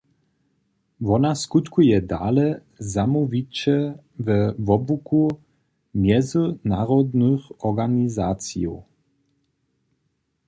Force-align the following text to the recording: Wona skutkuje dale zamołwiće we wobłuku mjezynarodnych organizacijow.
Wona 1.07 1.31
skutkuje 1.43 1.97
dale 2.09 2.45
zamołwiće 2.93 3.77
we 4.25 4.39
wobłuku 4.67 5.21
mjezynarodnych 6.01 7.43
organizacijow. 7.69 8.77